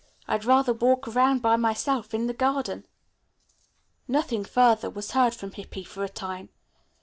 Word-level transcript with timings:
I'd 0.27 0.45
rather 0.45 0.73
walk 0.73 1.07
around 1.07 1.43
by 1.43 1.57
myself 1.57 2.15
in 2.15 2.25
the 2.25 2.33
garden." 2.33 2.87
Nothing 4.07 4.43
further 4.43 4.89
was 4.89 5.11
heard 5.11 5.35
from 5.35 5.51
Hippy 5.51 5.83
for 5.83 6.03
a 6.03 6.09
time. 6.09 6.49